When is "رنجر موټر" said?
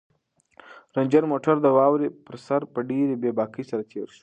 0.95-1.55